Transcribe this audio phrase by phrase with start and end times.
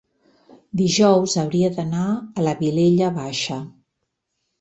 [0.79, 3.59] dijous hauria d'anar a la Vilella Baixa.